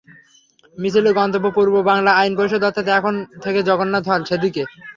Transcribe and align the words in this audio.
মিছিলের 0.77 1.13
গন্তব্য 1.19 1.47
পূর্ব 1.55 1.73
বাংলা 1.89 2.11
আইন 2.13 2.33
পরিষদ, 2.37 2.61
অর্থাৎ 2.65 2.87
এখন 2.97 3.13
যেখানে 3.35 3.67
জগন্নাথ 3.69 4.05
হল, 4.07 4.21
সেদিকে। 4.29 4.63